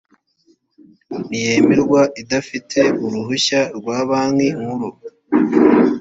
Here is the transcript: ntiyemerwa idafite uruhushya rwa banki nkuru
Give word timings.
ntiyemerwa 1.27 2.01
idafite 2.21 2.79
uruhushya 3.05 3.59
rwa 3.77 3.97
banki 4.09 4.47
nkuru 4.57 4.87